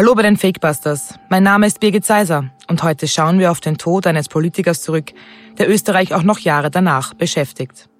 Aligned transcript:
Hallo 0.00 0.14
bei 0.14 0.22
den 0.22 0.38
Fakebusters. 0.38 1.12
Mein 1.28 1.42
Name 1.42 1.66
ist 1.66 1.78
Birgit 1.78 2.06
Seiser 2.06 2.48
und 2.68 2.82
heute 2.82 3.06
schauen 3.06 3.38
wir 3.38 3.50
auf 3.50 3.60
den 3.60 3.76
Tod 3.76 4.06
eines 4.06 4.28
Politikers 4.28 4.80
zurück, 4.80 5.12
der 5.58 5.68
Österreich 5.68 6.14
auch 6.14 6.22
noch 6.22 6.38
Jahre 6.38 6.70
danach 6.70 7.12
beschäftigt. 7.12 7.90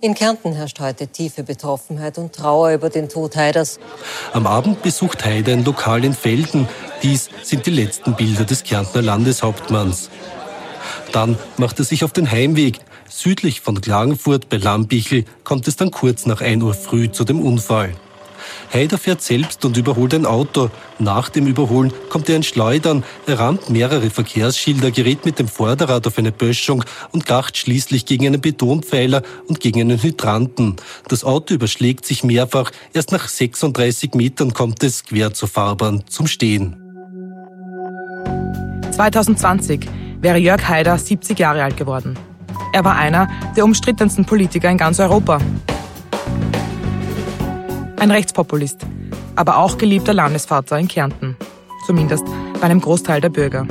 In 0.00 0.14
Kärnten 0.14 0.54
herrscht 0.54 0.80
heute 0.80 1.06
tiefe 1.06 1.44
Betroffenheit 1.44 2.18
und 2.18 2.34
Trauer 2.34 2.72
über 2.72 2.90
den 2.90 3.08
Tod 3.08 3.36
Haiders. 3.36 3.78
Am 4.32 4.44
Abend 4.44 4.82
besucht 4.82 5.24
Haider 5.24 5.52
ein 5.52 5.64
Lokal 5.64 6.04
in 6.04 6.14
Felden. 6.14 6.68
Dies 7.04 7.30
sind 7.44 7.64
die 7.64 7.70
letzten 7.70 8.16
Bilder 8.16 8.44
des 8.44 8.64
Kärntner 8.64 9.00
Landeshauptmanns. 9.00 10.10
Dann 11.12 11.38
macht 11.58 11.78
er 11.78 11.84
sich 11.84 12.02
auf 12.02 12.12
den 12.12 12.28
Heimweg. 12.28 12.80
Südlich 13.08 13.60
von 13.60 13.80
Klagenfurt 13.80 14.48
bei 14.48 14.56
Lambichel 14.56 15.26
kommt 15.44 15.68
es 15.68 15.76
dann 15.76 15.92
kurz 15.92 16.26
nach 16.26 16.40
1 16.40 16.60
Uhr 16.64 16.74
früh 16.74 17.08
zu 17.08 17.22
dem 17.22 17.40
Unfall. 17.40 17.94
Haider 18.72 18.98
fährt 18.98 19.20
selbst 19.20 19.64
und 19.64 19.76
überholt 19.76 20.14
ein 20.14 20.26
Auto. 20.26 20.70
Nach 20.98 21.28
dem 21.28 21.46
Überholen 21.46 21.92
kommt 22.08 22.28
er 22.28 22.36
in 22.36 22.42
Schleudern, 22.42 23.02
er 23.26 23.38
rammt 23.38 23.68
mehrere 23.68 24.10
Verkehrsschilder, 24.10 24.90
gerät 24.92 25.24
mit 25.24 25.38
dem 25.38 25.48
Vorderrad 25.48 26.06
auf 26.06 26.18
eine 26.18 26.30
Böschung 26.30 26.84
und 27.10 27.26
kracht 27.26 27.56
schließlich 27.56 28.06
gegen 28.06 28.26
einen 28.26 28.40
Betonpfeiler 28.40 29.22
und 29.48 29.60
gegen 29.60 29.80
einen 29.80 30.00
Hydranten. 30.02 30.76
Das 31.08 31.24
Auto 31.24 31.54
überschlägt 31.54 32.06
sich 32.06 32.22
mehrfach. 32.22 32.70
Erst 32.92 33.10
nach 33.10 33.28
36 33.28 34.14
Metern 34.14 34.54
kommt 34.54 34.84
es 34.84 35.04
quer 35.04 35.34
zur 35.34 35.48
Fahrbahn 35.48 36.04
zum 36.08 36.28
Stehen. 36.28 36.76
2020 38.92 39.88
wäre 40.20 40.38
Jörg 40.38 40.68
Haider 40.68 40.96
70 40.96 41.38
Jahre 41.38 41.64
alt 41.64 41.76
geworden. 41.76 42.18
Er 42.72 42.84
war 42.84 42.96
einer 42.96 43.28
der 43.56 43.64
umstrittensten 43.64 44.24
Politiker 44.26 44.70
in 44.70 44.76
ganz 44.76 45.00
Europa. 45.00 45.40
Ein 48.00 48.10
Rechtspopulist, 48.10 48.78
aber 49.36 49.58
auch 49.58 49.76
geliebter 49.76 50.14
Landesvater 50.14 50.78
in 50.78 50.88
Kärnten. 50.88 51.36
Zumindest 51.84 52.24
bei 52.58 52.62
einem 52.62 52.80
Großteil 52.80 53.20
der 53.20 53.28
Bürger. 53.28 53.66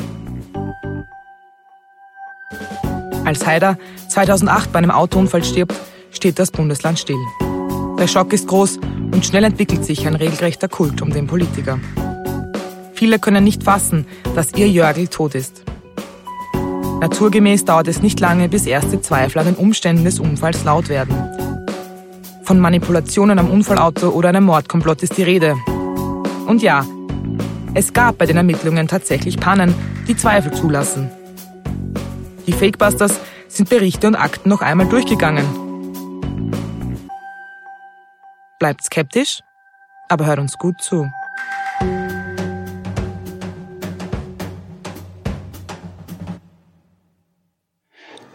Als 3.25 3.47
Haider 3.47 3.80
2008 4.07 4.72
bei 4.72 4.77
einem 4.77 4.91
Autounfall 4.91 5.44
stirbt, 5.44 5.73
steht 6.11 6.38
das 6.38 6.52
Bundesland 6.52 7.00
still. 7.00 7.17
Der 7.97 8.05
Schock 8.05 8.31
ist 8.31 8.47
groß 8.47 8.77
und 9.11 9.25
schnell 9.25 9.45
entwickelt 9.45 9.83
sich 9.83 10.05
ein 10.05 10.13
regelrechter 10.13 10.67
Kult 10.67 11.02
um 11.02 11.09
den 11.09 11.25
Politiker. 11.25 11.80
Viele 12.94 13.17
können 13.17 13.44
nicht 13.44 13.63
fassen, 13.63 14.05
dass 14.35 14.53
ihr 14.53 14.69
Jörgel 14.69 15.07
tot 15.07 15.33
ist. 15.33 15.63
Naturgemäß 17.02 17.66
dauert 17.66 17.88
es 17.88 18.03
nicht 18.03 18.19
lange, 18.19 18.47
bis 18.47 18.67
erste 18.67 19.02
Zweifel 19.02 19.39
an 19.39 19.45
den 19.47 19.55
Umständen 19.55 20.03
des 20.03 20.19
Unfalls 20.19 20.63
laut 20.66 20.88
werden. 20.88 21.39
Von 22.50 22.59
Manipulationen 22.59 23.38
am 23.38 23.52
Unfallauto 23.52 24.09
oder 24.09 24.30
einem 24.30 24.45
Mordkomplott 24.45 25.03
ist 25.03 25.17
die 25.17 25.22
Rede. 25.22 25.55
Und 26.47 26.64
ja, 26.64 26.83
es 27.75 27.94
gab 27.94 28.17
bei 28.17 28.25
den 28.25 28.38
Ermittlungen 28.38 28.88
tatsächlich 28.88 29.39
Pannen, 29.39 29.75
die 30.08 30.17
Zweifel 30.17 30.52
zulassen. 30.52 31.11
Die 32.47 32.51
Fakebusters 32.51 33.19
sind 33.47 33.69
Berichte 33.69 34.07
und 34.07 34.16
Akten 34.16 34.50
noch 34.50 34.63
einmal 34.63 34.88
durchgegangen. 34.90 35.46
Bleibt 38.57 38.84
skeptisch, 38.84 39.41
aber 40.07 40.25
hört 40.25 40.40
uns 40.40 40.57
gut 40.57 40.81
zu. 40.81 41.07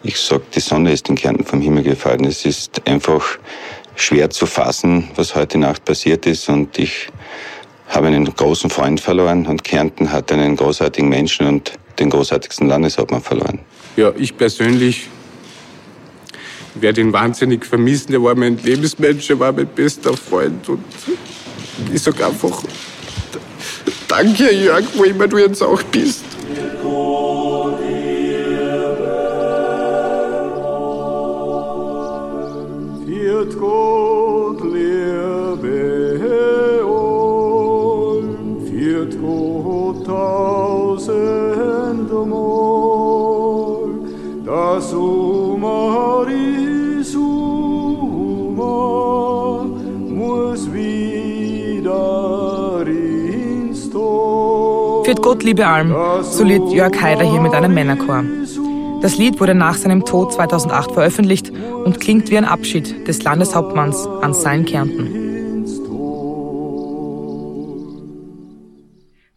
Ich 0.04 0.20
sag, 0.20 0.48
die 0.52 0.60
Sonne 0.60 0.92
ist 0.92 1.08
in 1.08 1.16
Kärnten 1.16 1.44
vom 1.44 1.60
Himmel 1.60 1.82
gefallen. 1.82 2.26
Es 2.26 2.44
ist 2.44 2.86
einfach 2.86 3.24
schwer 3.96 4.30
zu 4.30 4.46
fassen, 4.46 5.08
was 5.16 5.34
heute 5.34 5.58
Nacht 5.58 5.84
passiert 5.84 6.26
ist. 6.26 6.48
Und 6.48 6.78
ich 6.78 7.08
habe 7.88 8.08
einen 8.08 8.24
großen 8.24 8.70
Freund 8.70 9.00
verloren 9.00 9.46
und 9.46 9.64
Kärnten 9.64 10.10
hat 10.10 10.32
einen 10.32 10.56
großartigen 10.56 11.08
Menschen 11.08 11.46
und 11.46 11.72
den 11.98 12.10
großartigsten 12.10 12.68
Landeshauptmann 12.68 13.22
verloren. 13.22 13.60
Ja, 13.96 14.12
ich 14.16 14.36
persönlich 14.36 15.08
werde 16.74 17.00
ihn 17.00 17.12
wahnsinnig 17.12 17.64
vermissen. 17.64 18.12
Er 18.12 18.22
war 18.22 18.34
mein 18.34 18.58
Lebensmensch, 18.58 19.30
er 19.30 19.38
war 19.38 19.52
mein 19.52 19.68
bester 19.68 20.16
Freund. 20.16 20.68
Und 20.68 20.84
ich 21.92 22.02
sage 22.02 22.26
einfach, 22.26 22.62
danke 24.08 24.52
Jörg, 24.52 24.84
wo 24.94 25.04
immer 25.04 25.28
du 25.28 25.38
jetzt 25.38 25.62
auch 25.62 25.82
bist. 25.84 26.24
Führt 55.04 55.20
Gott 55.20 55.42
liebe 55.42 55.66
Alm, 55.66 55.94
soliert 56.22 56.72
Jörg 56.72 56.98
Haider 56.98 57.28
hier 57.30 57.40
mit 57.40 57.52
einem 57.52 57.74
Männerchor. 57.74 58.24
Das 59.02 59.18
Lied 59.18 59.38
wurde 59.38 59.54
nach 59.54 59.74
seinem 59.74 60.06
Tod 60.06 60.32
2008 60.32 60.92
veröffentlicht 60.92 61.50
und 61.50 62.00
klingt 62.00 62.30
wie 62.30 62.38
ein 62.38 62.46
Abschied 62.46 63.06
des 63.06 63.22
Landeshauptmanns 63.22 64.06
an 64.22 64.32
sein 64.32 64.64
Kärnten. 64.64 65.24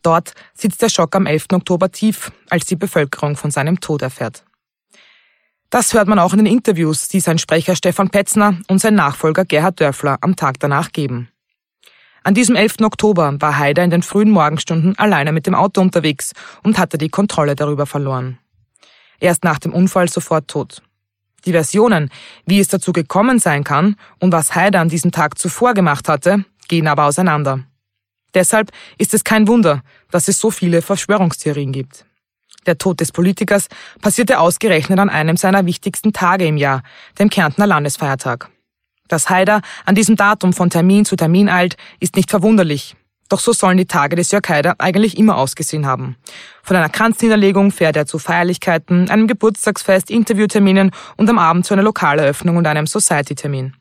Dort 0.04 0.36
sitzt 0.54 0.82
der 0.82 0.88
Schock 0.88 1.14
am 1.18 1.26
11. 1.26 1.48
Oktober 1.52 1.92
tief, 1.92 2.32
als 2.50 2.66
die 2.66 2.78
Bevölkerung 2.78 3.36
von 3.36 3.52
seinem 3.52 3.82
Tod 3.82 4.02
erfährt. 4.02 4.46
Das 5.70 5.94
hört 5.94 6.08
man 6.08 6.18
auch 6.18 6.32
in 6.32 6.46
den 6.46 6.54
Interviews, 6.54 7.10
die 7.10 7.20
sein 7.20 7.40
Sprecher 7.40 7.76
Stefan 7.76 8.10
Petzner 8.10 8.58
und 8.70 8.80
sein 8.80 8.96
Nachfolger 8.96 9.44
Gerhard 9.44 9.82
Dörfler 9.82 10.18
am 10.22 10.38
Tag 10.38 10.62
danach 10.62 10.94
geben. 10.94 11.28
An 12.28 12.34
diesem 12.34 12.58
11. 12.58 12.82
Oktober 12.82 13.38
war 13.40 13.58
Haider 13.58 13.86
in 13.86 13.90
den 13.90 14.04
frühen 14.04 14.32
Morgenstunden 14.32 15.00
alleine 15.00 15.32
mit 15.32 15.48
dem 15.48 15.56
Auto 15.56 15.80
unterwegs 15.80 16.34
und 16.62 16.78
hatte 16.78 16.98
die 16.98 17.08
Kontrolle 17.08 17.56
darüber 17.56 17.86
verloren. 17.86 18.38
Erst 19.22 19.46
nach 19.46 19.60
dem 19.60 19.74
Unfall 19.74 20.10
sofort 20.10 20.50
tot. 20.50 20.82
Die 21.46 21.54
Versionen, 21.54 22.10
wie 22.46 22.60
es 22.60 22.68
dazu 22.68 22.92
gekommen 22.92 23.40
sein 23.40 23.64
kann 23.64 23.96
und 24.20 24.34
was 24.34 24.56
Haider 24.56 24.82
an 24.82 24.90
diesem 24.90 25.14
Tag 25.14 25.40
zuvor 25.40 25.74
gemacht 25.74 26.10
hatte, 26.10 26.44
gehen 26.68 26.90
aber 26.90 27.06
auseinander. 27.06 27.62
Deshalb 28.34 28.72
ist 28.98 29.14
es 29.14 29.24
kein 29.24 29.48
Wunder, 29.48 29.82
dass 30.12 30.28
es 30.28 30.38
so 30.38 30.52
viele 30.52 30.82
Verschwörungstheorien 30.82 31.72
gibt. 31.72 32.04
Der 32.66 32.78
Tod 32.78 33.00
des 33.00 33.14
Politikers 33.14 33.70
passierte 34.02 34.42
ausgerechnet 34.42 35.00
an 35.00 35.10
einem 35.10 35.38
seiner 35.38 35.66
wichtigsten 35.66 36.12
Tage 36.12 36.46
im 36.46 36.58
Jahr, 36.58 36.84
dem 37.20 37.30
Kärntner 37.30 37.68
Landesfeiertag. 37.68 38.50
Dass 39.08 39.30
Haider 39.30 39.62
an 39.86 39.96
diesem 39.96 40.16
Datum 40.16 40.54
von 40.54 40.70
Termin 40.70 41.06
zu 41.06 41.16
Termin 41.16 41.50
eilt, 41.50 41.78
ist 42.00 42.16
nicht 42.16 42.30
verwunderlich. 42.30 42.96
Doch 43.30 43.40
so 43.40 43.52
sollen 43.52 43.78
die 43.78 43.86
Tage 43.86 44.16
des 44.16 44.32
Jörg 44.32 44.48
Haider 44.48 44.76
eigentlich 44.80 45.18
immer 45.18 45.38
ausgesehen 45.38 45.86
haben. 45.86 46.16
Von 46.64 46.78
einer 46.78 46.90
Kranzniederlegung 46.90 47.72
fährt 47.72 47.98
er 47.98 48.06
zu 48.06 48.20
Feierlichkeiten, 48.20 49.10
einem 49.10 49.28
Geburtstagsfest, 49.28 50.10
Interviewterminen 50.10 50.92
und 51.18 51.30
am 51.30 51.38
Abend 51.38 51.66
zu 51.66 51.74
einer 51.74 51.84
Lokaleröffnung 51.84 52.56
und 52.56 52.68
einem 52.68 52.88
Society-Termin. 52.88 53.76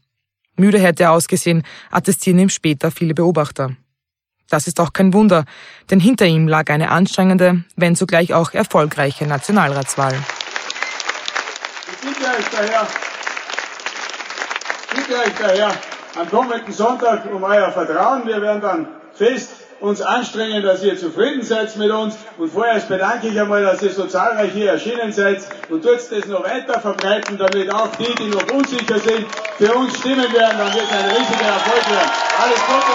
Müde 0.56 0.78
hätte 0.78 1.04
er 1.04 1.12
ausgesehen, 1.12 1.62
attestieren 1.90 2.38
ihm 2.38 2.48
später 2.48 2.90
viele 2.90 3.14
Beobachter. 3.14 3.76
Das 4.48 4.66
ist 4.66 4.80
auch 4.80 4.92
kein 4.92 5.12
Wunder, 5.12 5.44
denn 5.90 6.00
hinter 6.00 6.26
ihm 6.26 6.48
lag 6.48 6.70
eine 6.70 6.90
anstrengende, 6.90 7.64
wenn 7.76 7.96
zugleich 7.96 8.32
auch 8.32 8.52
erfolgreiche 8.54 9.26
Nationalratswahl. 9.26 10.14
Ich 11.88 11.98
bitte 12.00 12.30
euch 12.30 12.46
daher, 12.52 12.86
euch 15.14 15.32
daher, 15.38 15.70
am 16.18 16.28
kommenden 16.30 16.72
Sonntag 16.72 17.30
um 17.32 17.42
euer 17.42 17.70
Vertrauen. 17.70 18.26
Wir 18.26 18.40
werden 18.40 18.60
dann 18.60 18.88
fest 19.14 19.50
uns 19.80 20.00
anstrengen, 20.00 20.62
dass 20.62 20.82
ihr 20.82 20.96
zufrieden 20.96 21.42
seid 21.42 21.76
mit 21.76 21.90
uns. 21.90 22.16
Und 22.38 22.50
vorerst 22.50 22.88
bedanke 22.88 23.28
ich 23.28 23.40
einmal, 23.40 23.62
dass 23.62 23.82
ihr 23.82 23.92
so 23.92 24.06
zahlreich 24.06 24.52
hier 24.52 24.72
erschienen 24.72 25.12
seid 25.12 25.46
und 25.68 25.82
tut 25.82 25.98
das 26.10 26.26
noch 26.26 26.44
weiter 26.44 26.80
verbreiten, 26.80 27.36
damit 27.38 27.72
auch 27.72 27.94
die, 27.96 28.14
die 28.14 28.28
noch 28.28 28.50
unsicher 28.50 28.98
sind, 28.98 29.26
für 29.58 29.74
uns 29.74 29.98
stimmen 29.98 30.32
werden. 30.32 30.58
Dann 30.58 30.74
wird 30.74 30.84
es 30.84 30.92
ein 30.92 31.10
riesiger 31.10 31.46
Erfolg 31.46 31.90
werden. 31.90 32.10
Alles 32.42 32.60
Gute. 32.66 32.86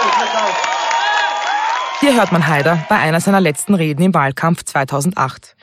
Hier 2.00 2.16
hört 2.16 2.32
man 2.32 2.48
Haider 2.48 2.84
bei 2.88 2.96
einer 2.96 3.20
seiner 3.20 3.40
letzten 3.40 3.74
Reden 3.74 4.02
im 4.02 4.12
Wahlkampf 4.12 4.64
2008. 4.64 5.54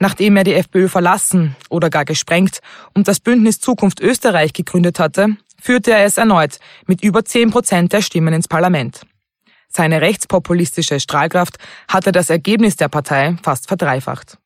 Nachdem 0.00 0.36
er 0.36 0.42
die 0.42 0.54
FPÖ 0.54 0.88
verlassen 0.88 1.54
oder 1.70 1.88
gar 1.88 2.04
gesprengt 2.04 2.58
und 2.94 3.06
das 3.06 3.20
Bündnis 3.20 3.60
Zukunft 3.60 4.00
Österreich 4.00 4.52
gegründet 4.52 4.98
hatte, 4.98 5.36
führte 5.64 5.92
er 5.92 6.04
es 6.04 6.18
erneut 6.18 6.58
mit 6.86 7.02
über 7.02 7.24
10 7.24 7.50
Prozent 7.50 7.94
der 7.94 8.02
Stimmen 8.02 8.34
ins 8.34 8.48
Parlament. 8.48 9.00
Seine 9.68 10.02
rechtspopulistische 10.02 11.00
Strahlkraft 11.00 11.56
hatte 11.88 12.12
das 12.12 12.28
Ergebnis 12.28 12.76
der 12.76 12.88
Partei 12.88 13.36
fast 13.42 13.66
verdreifacht. 13.66 14.36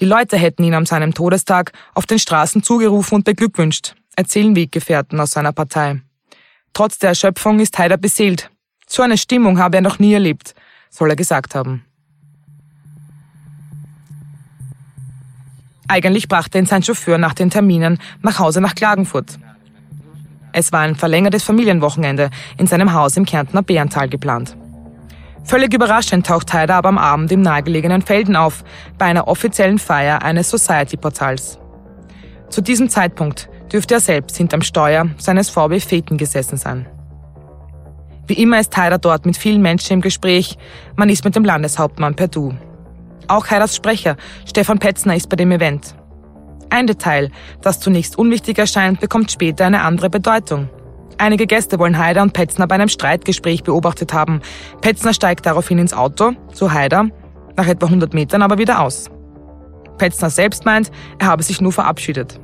Die 0.00 0.04
Leute 0.04 0.36
hätten 0.36 0.64
ihn 0.64 0.74
an 0.74 0.84
seinem 0.84 1.14
Todestag 1.14 1.70
auf 1.94 2.06
den 2.06 2.18
Straßen 2.18 2.64
zugerufen 2.64 3.14
und 3.14 3.24
beglückwünscht, 3.24 3.94
erzählen 4.16 4.56
Weggefährten 4.56 5.20
aus 5.20 5.30
seiner 5.30 5.52
Partei. 5.52 6.02
Trotz 6.72 6.98
der 6.98 7.10
Erschöpfung 7.10 7.60
ist 7.60 7.78
Haider 7.78 7.96
beseelt. 7.96 8.50
So 8.88 9.02
eine 9.02 9.18
Stimmung 9.18 9.60
habe 9.60 9.76
er 9.76 9.82
noch 9.82 10.00
nie 10.00 10.12
erlebt, 10.12 10.56
soll 10.90 11.10
er 11.10 11.16
gesagt 11.16 11.54
haben. 11.54 11.84
Eigentlich 15.86 16.26
brachte 16.26 16.58
ihn 16.58 16.66
sein 16.66 16.82
Chauffeur 16.82 17.18
nach 17.18 17.34
den 17.34 17.50
Terminen 17.50 18.00
nach 18.22 18.40
Hause 18.40 18.60
nach 18.60 18.74
Klagenfurt. 18.74 19.38
Es 20.52 20.72
war 20.72 20.80
ein 20.80 20.94
verlängertes 20.94 21.42
Familienwochenende 21.42 22.30
in 22.58 22.66
seinem 22.66 22.92
Haus 22.92 23.16
im 23.16 23.24
Kärntner 23.24 23.62
Bärental 23.62 24.08
geplant. 24.08 24.56
Völlig 25.44 25.74
überraschend 25.74 26.26
taucht 26.26 26.52
Haider 26.52 26.76
aber 26.76 26.88
am 26.88 26.98
Abend 26.98 27.32
im 27.32 27.42
nahegelegenen 27.42 28.02
Felden 28.02 28.36
auf, 28.36 28.62
bei 28.98 29.06
einer 29.06 29.28
offiziellen 29.28 29.78
Feier 29.78 30.22
eines 30.22 30.50
Society-Portals. 30.50 31.58
Zu 32.48 32.60
diesem 32.60 32.88
Zeitpunkt 32.88 33.48
dürfte 33.72 33.94
er 33.94 34.00
selbst 34.00 34.36
hinterm 34.36 34.62
Steuer 34.62 35.08
seines 35.18 35.50
VW 35.50 35.80
Feten 35.80 36.16
gesessen 36.16 36.58
sein. 36.58 36.86
Wie 38.26 38.34
immer 38.34 38.60
ist 38.60 38.76
Haider 38.76 38.98
dort 38.98 39.26
mit 39.26 39.36
vielen 39.36 39.62
Menschen 39.62 39.94
im 39.94 40.00
Gespräch, 40.00 40.56
man 40.94 41.08
ist 41.08 41.24
mit 41.24 41.34
dem 41.34 41.44
Landeshauptmann 41.44 42.14
per 42.14 42.28
Du. 42.28 42.54
Auch 43.26 43.50
Haiders 43.50 43.74
Sprecher, 43.74 44.16
Stefan 44.46 44.78
Petzner, 44.78 45.16
ist 45.16 45.28
bei 45.28 45.36
dem 45.36 45.50
Event. 45.50 45.94
Ein 46.72 46.86
Detail, 46.86 47.30
das 47.60 47.80
zunächst 47.80 48.16
unwichtig 48.16 48.56
erscheint, 48.56 48.98
bekommt 48.98 49.30
später 49.30 49.66
eine 49.66 49.82
andere 49.82 50.08
Bedeutung. 50.08 50.70
Einige 51.18 51.46
Gäste 51.46 51.78
wollen 51.78 51.98
Haider 51.98 52.22
und 52.22 52.32
Petzner 52.32 52.66
bei 52.66 52.76
einem 52.76 52.88
Streitgespräch 52.88 53.62
beobachtet 53.62 54.14
haben. 54.14 54.40
Petzner 54.80 55.12
steigt 55.12 55.44
daraufhin 55.44 55.76
ins 55.76 55.92
Auto, 55.92 56.32
zu 56.54 56.72
Haider, 56.72 57.10
nach 57.56 57.66
etwa 57.66 57.84
100 57.84 58.14
Metern 58.14 58.40
aber 58.40 58.56
wieder 58.56 58.80
aus. 58.80 59.10
Petzner 59.98 60.30
selbst 60.30 60.64
meint, 60.64 60.90
er 61.18 61.26
habe 61.26 61.42
sich 61.42 61.60
nur 61.60 61.72
verabschiedet. 61.72 62.40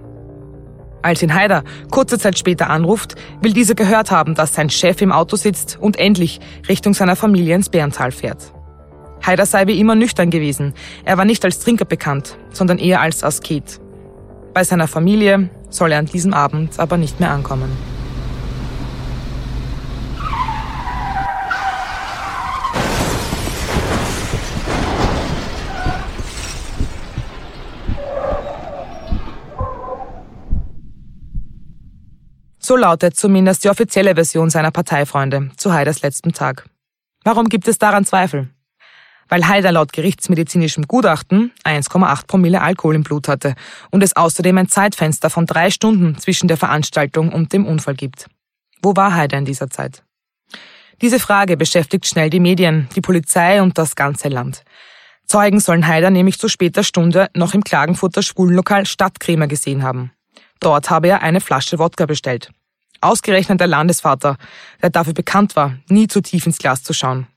Als 1.00 1.22
ihn 1.22 1.32
Haider 1.32 1.64
kurze 1.90 2.18
Zeit 2.18 2.38
später 2.38 2.68
anruft, 2.68 3.14
will 3.40 3.54
dieser 3.54 3.74
gehört 3.74 4.10
haben, 4.10 4.34
dass 4.34 4.52
sein 4.52 4.68
Chef 4.68 5.00
im 5.00 5.10
Auto 5.10 5.36
sitzt 5.36 5.78
und 5.80 5.98
endlich 5.98 6.38
Richtung 6.68 6.92
seiner 6.92 7.16
Familie 7.16 7.54
ins 7.54 7.70
Bärental 7.70 8.12
fährt. 8.12 8.52
Haider 9.26 9.46
sei 9.46 9.66
wie 9.68 9.80
immer 9.80 9.94
nüchtern 9.94 10.28
gewesen. 10.28 10.74
Er 11.06 11.16
war 11.16 11.24
nicht 11.24 11.46
als 11.46 11.60
Trinker 11.60 11.86
bekannt, 11.86 12.36
sondern 12.50 12.76
eher 12.76 13.00
als 13.00 13.24
Asket. 13.24 13.80
Bei 14.54 14.64
seiner 14.64 14.88
Familie 14.88 15.50
soll 15.70 15.92
er 15.92 15.98
an 15.98 16.06
diesem 16.06 16.34
Abend 16.34 16.78
aber 16.78 16.96
nicht 16.96 17.20
mehr 17.20 17.30
ankommen. 17.30 17.70
So 32.68 32.76
lautet 32.76 33.16
zumindest 33.16 33.64
die 33.64 33.70
offizielle 33.70 34.14
Version 34.14 34.50
seiner 34.50 34.70
Parteifreunde 34.70 35.50
zu 35.56 35.72
Haiders 35.72 36.02
letztem 36.02 36.34
Tag. 36.34 36.68
Warum 37.24 37.48
gibt 37.48 37.66
es 37.66 37.78
daran 37.78 38.04
Zweifel? 38.04 38.50
Weil 39.28 39.46
Haider 39.46 39.72
laut 39.72 39.92
gerichtsmedizinischem 39.92 40.86
Gutachten 40.88 41.52
1,8 41.64 42.26
Promille 42.26 42.62
Alkohol 42.62 42.94
im 42.94 43.02
Blut 43.02 43.28
hatte 43.28 43.54
und 43.90 44.02
es 44.02 44.16
außerdem 44.16 44.56
ein 44.58 44.68
Zeitfenster 44.68 45.30
von 45.30 45.46
drei 45.46 45.70
Stunden 45.70 46.16
zwischen 46.18 46.48
der 46.48 46.56
Veranstaltung 46.56 47.32
und 47.32 47.52
dem 47.52 47.66
Unfall 47.66 47.94
gibt. 47.94 48.26
Wo 48.82 48.96
war 48.96 49.14
Haider 49.14 49.38
in 49.38 49.44
dieser 49.44 49.68
Zeit? 49.68 50.02
Diese 51.00 51.20
Frage 51.20 51.56
beschäftigt 51.56 52.06
schnell 52.06 52.30
die 52.30 52.40
Medien, 52.40 52.88
die 52.96 53.00
Polizei 53.00 53.62
und 53.62 53.78
das 53.78 53.94
ganze 53.94 54.28
Land. 54.28 54.64
Zeugen 55.26 55.60
sollen 55.60 55.86
Haider 55.86 56.10
nämlich 56.10 56.38
zu 56.38 56.48
später 56.48 56.82
Stunde 56.82 57.28
noch 57.34 57.54
im 57.54 57.62
Klagenfurter 57.62 58.22
Schwulenlokal 58.22 58.86
Stadtkrämer 58.86 59.46
gesehen 59.46 59.82
haben. 59.82 60.10
Dort 60.58 60.90
habe 60.90 61.08
er 61.08 61.22
eine 61.22 61.40
Flasche 61.40 61.78
Wodka 61.78 62.06
bestellt. 62.06 62.50
Ausgerechnet 63.00 63.60
der 63.60 63.68
Landesvater, 63.68 64.38
der 64.82 64.90
dafür 64.90 65.12
bekannt 65.12 65.54
war, 65.54 65.76
nie 65.88 66.08
zu 66.08 66.20
tief 66.20 66.46
ins 66.46 66.58
Glas 66.58 66.82
zu 66.82 66.92
schauen. 66.92 67.28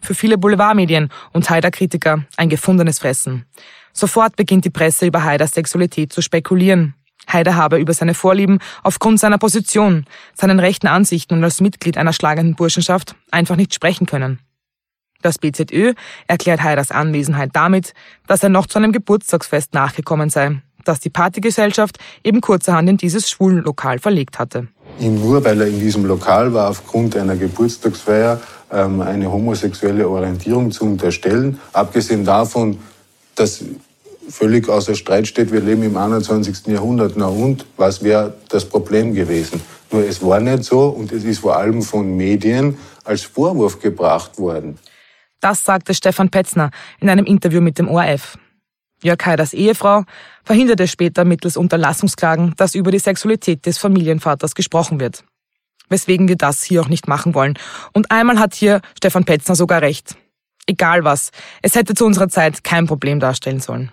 Für 0.00 0.14
viele 0.14 0.38
Boulevardmedien 0.38 1.10
und 1.32 1.48
Haider-Kritiker 1.50 2.24
ein 2.36 2.48
gefundenes 2.48 2.98
Fressen. 2.98 3.46
Sofort 3.92 4.36
beginnt 4.36 4.64
die 4.64 4.70
Presse 4.70 5.06
über 5.06 5.24
Haiders 5.24 5.52
Sexualität 5.52 6.12
zu 6.12 6.22
spekulieren. 6.22 6.94
Haider 7.30 7.54
habe 7.54 7.78
über 7.78 7.92
seine 7.92 8.14
Vorlieben 8.14 8.58
aufgrund 8.82 9.20
seiner 9.20 9.38
Position, 9.38 10.06
seinen 10.34 10.58
rechten 10.58 10.86
Ansichten 10.86 11.34
und 11.34 11.44
als 11.44 11.60
Mitglied 11.60 11.98
einer 11.98 12.12
schlagenden 12.12 12.54
Burschenschaft 12.54 13.14
einfach 13.30 13.56
nicht 13.56 13.74
sprechen 13.74 14.06
können. 14.06 14.40
Das 15.22 15.38
BZÖ 15.38 15.92
erklärt 16.26 16.62
Haiders 16.62 16.90
Anwesenheit 16.90 17.50
damit, 17.52 17.92
dass 18.26 18.42
er 18.42 18.48
noch 18.48 18.66
zu 18.66 18.78
einem 18.78 18.92
Geburtstagsfest 18.92 19.74
nachgekommen 19.74 20.30
sei 20.30 20.62
das 20.84 21.00
die 21.00 21.10
Partygesellschaft 21.10 21.98
eben 22.24 22.40
kurzerhand 22.40 22.88
in 22.88 22.96
dieses 22.96 23.30
Schwulenlokal 23.30 23.98
verlegt 23.98 24.38
hatte. 24.38 24.68
Nur 25.00 25.42
weil 25.44 25.60
er 25.62 25.66
in 25.66 25.80
diesem 25.80 26.04
Lokal 26.04 26.52
war, 26.52 26.68
aufgrund 26.68 27.16
einer 27.16 27.36
Geburtstagsfeier 27.36 28.40
ähm, 28.70 29.00
eine 29.00 29.32
homosexuelle 29.32 30.08
Orientierung 30.08 30.70
zu 30.70 30.84
unterstellen. 30.84 31.58
Abgesehen 31.72 32.24
davon, 32.24 32.78
dass 33.34 33.64
völlig 34.28 34.68
außer 34.68 34.94
Streit 34.94 35.26
steht, 35.26 35.52
wir 35.52 35.60
leben 35.60 35.82
im 35.82 35.96
21. 35.96 36.66
Jahrhundert. 36.66 37.14
Na 37.16 37.26
und, 37.26 37.64
was 37.76 38.02
wäre 38.02 38.34
das 38.48 38.64
Problem 38.64 39.14
gewesen? 39.14 39.60
Nur 39.90 40.06
es 40.06 40.22
war 40.22 40.38
nicht 40.38 40.64
so 40.64 40.88
und 40.88 41.10
es 41.12 41.24
ist 41.24 41.40
vor 41.40 41.56
allem 41.56 41.82
von 41.82 42.16
Medien 42.16 42.76
als 43.04 43.22
Vorwurf 43.22 43.80
gebracht 43.80 44.38
worden. 44.38 44.78
Das 45.40 45.64
sagte 45.64 45.94
Stefan 45.94 46.28
Petzner 46.28 46.70
in 47.00 47.08
einem 47.08 47.24
Interview 47.24 47.62
mit 47.62 47.78
dem 47.78 47.88
ORF. 47.88 48.36
Jörg 49.02 49.24
Haiders 49.24 49.52
Ehefrau 49.52 50.04
verhinderte 50.44 50.86
später 50.86 51.24
mittels 51.24 51.56
Unterlassungsklagen, 51.56 52.54
dass 52.56 52.74
über 52.74 52.90
die 52.90 52.98
Sexualität 52.98 53.66
des 53.66 53.78
Familienvaters 53.78 54.54
gesprochen 54.54 55.00
wird. 55.00 55.24
Weswegen 55.88 56.28
wir 56.28 56.36
das 56.36 56.62
hier 56.62 56.82
auch 56.82 56.88
nicht 56.88 57.08
machen 57.08 57.34
wollen. 57.34 57.58
Und 57.92 58.10
einmal 58.10 58.38
hat 58.38 58.54
hier 58.54 58.80
Stefan 58.96 59.24
Petzner 59.24 59.54
sogar 59.54 59.82
recht. 59.82 60.16
Egal 60.66 61.04
was, 61.04 61.30
es 61.62 61.74
hätte 61.74 61.94
zu 61.94 62.06
unserer 62.06 62.28
Zeit 62.28 62.62
kein 62.62 62.86
Problem 62.86 63.18
darstellen 63.18 63.60
sollen. 63.60 63.90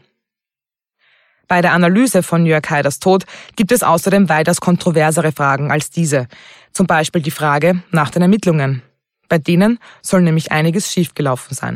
Bei 1.48 1.62
der 1.62 1.72
Analyse 1.72 2.24
von 2.24 2.46
Jörg 2.46 2.70
Haiders 2.70 3.00
Tod 3.00 3.24
gibt 3.56 3.72
es 3.72 3.82
außerdem 3.82 4.28
weitaus 4.28 4.60
kontroversere 4.60 5.32
Fragen 5.32 5.72
als 5.72 5.90
diese. 5.90 6.28
Zum 6.74 6.88
Beispiel 6.88 7.22
die 7.22 7.32
Frage 7.32 7.82
nach 7.92 8.10
den 8.10 8.22
Ermittlungen. 8.22 8.84
Bei 9.30 9.38
denen 9.38 9.80
soll 10.02 10.22
nämlich 10.22 10.52
einiges 10.52 10.92
schiefgelaufen 10.92 11.56
sein. 11.56 11.76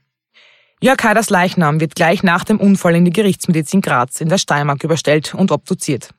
Jörg 0.83 1.03
Haiders 1.03 1.29
Leichnam 1.29 1.79
wird 1.79 1.93
gleich 1.93 2.23
nach 2.23 2.43
dem 2.43 2.59
Unfall 2.59 2.95
in 2.95 3.05
die 3.05 3.13
Gerichtsmedizin 3.13 3.81
Graz 3.81 4.19
in 4.19 4.29
der 4.29 4.39
Steiermark 4.39 4.83
überstellt 4.83 5.35
und 5.35 5.51
obduziert. 5.51 6.09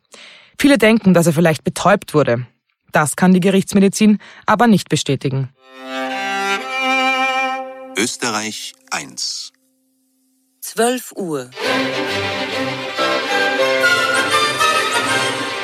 Viele 0.56 0.78
denken, 0.78 1.14
dass 1.14 1.26
er 1.26 1.32
vielleicht 1.32 1.64
betäubt 1.64 2.14
wurde. 2.14 2.46
Das 2.92 3.16
kann 3.16 3.34
die 3.34 3.40
Gerichtsmedizin 3.40 4.18
aber 4.46 4.68
nicht 4.68 4.88
bestätigen. 4.88 5.48
Österreich 7.96 8.74
1 8.90 9.52
12 10.60 11.12
Uhr. 11.16 11.50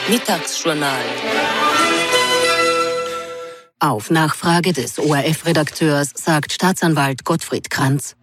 Mittagsjournal. 0.09 1.05
Auf 3.79 4.11
Nachfrage 4.11 4.73
des 4.73 4.99
ORF-Redakteurs 4.99 6.11
sagt 6.15 6.53
Staatsanwalt 6.53 7.25
Gottfried 7.25 7.71
Kranz, 7.71 8.17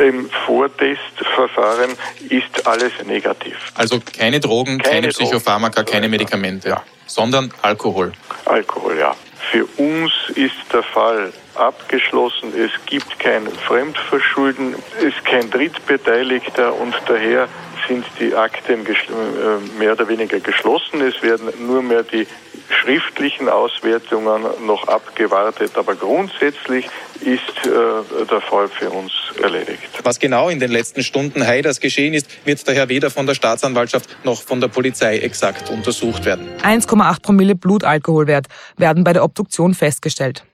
im 0.00 0.30
Vortestverfahren 0.46 1.90
ist 2.28 2.66
alles 2.66 2.92
negativ. 3.04 3.56
Also 3.74 4.00
keine 4.00 4.40
Drogen, 4.40 4.78
keine, 4.78 4.94
keine 4.94 5.08
Psychopharmaka, 5.08 5.82
keine 5.84 6.08
Medikamente, 6.08 6.68
ja. 6.68 6.82
sondern 7.06 7.52
Alkohol. 7.62 8.12
Alkohol, 8.44 8.98
ja. 8.98 9.14
Für 9.50 9.66
uns 9.76 10.12
ist 10.34 10.54
der 10.72 10.82
Fall 10.82 11.32
abgeschlossen. 11.54 12.52
Es 12.56 12.70
gibt 12.86 13.18
kein 13.18 13.46
Fremdverschulden, 13.46 14.76
es 14.98 15.04
ist 15.04 15.24
kein 15.24 15.50
Drittbeteiligter 15.50 16.74
und 16.74 16.94
daher 17.06 17.48
sind 17.88 18.04
die 18.20 18.34
Akten 18.34 18.86
äh, 18.86 19.78
mehr 19.78 19.92
oder 19.92 20.08
weniger 20.08 20.40
geschlossen. 20.40 21.00
Es 21.00 21.22
werden 21.22 21.52
nur 21.66 21.82
mehr 21.82 22.02
die 22.02 22.26
schriftlichen 22.70 23.48
Auswertungen 23.48 24.44
noch 24.66 24.88
abgewartet, 24.88 25.72
aber 25.76 25.94
grundsätzlich 25.94 26.88
ist 27.22 27.66
äh, 27.66 28.26
der 28.26 28.40
Fall 28.40 28.68
für 28.68 28.90
uns 28.90 29.12
erledigt. 29.42 29.82
Was 30.02 30.18
genau 30.18 30.48
in 30.48 30.60
den 30.60 30.70
letzten 30.70 31.02
Stunden 31.02 31.46
Haiders 31.46 31.80
geschehen 31.80 32.14
ist, 32.14 32.28
wird 32.44 32.66
daher 32.66 32.88
weder 32.88 33.10
von 33.10 33.26
der 33.26 33.34
Staatsanwaltschaft 33.34 34.16
noch 34.24 34.42
von 34.42 34.60
der 34.60 34.68
Polizei 34.68 35.18
exakt 35.18 35.70
untersucht 35.70 36.24
werden. 36.24 36.48
1,8 36.62 37.22
Promille 37.22 37.54
Blutalkoholwert 37.54 38.46
werden 38.76 39.04
bei 39.04 39.12
der 39.12 39.24
Obduktion 39.24 39.74
festgestellt. 39.74 40.44